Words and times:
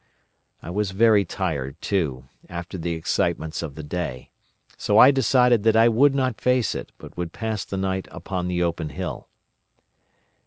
I 0.63 0.71
was 0.71 0.89
very 0.89 1.23
tired, 1.25 1.79
too, 1.79 2.27
after 2.49 2.75
the 2.79 2.93
excitements 2.93 3.61
of 3.61 3.75
the 3.75 3.83
day; 3.83 4.31
so 4.75 4.97
I 4.97 5.11
decided 5.11 5.61
that 5.61 5.75
I 5.75 5.89
would 5.89 6.15
not 6.15 6.41
face 6.41 6.73
it, 6.73 6.91
but 6.97 7.15
would 7.17 7.33
pass 7.33 7.63
the 7.65 7.77
night 7.77 8.07
upon 8.09 8.47
the 8.47 8.63
open 8.63 8.89
hill. 8.89 9.29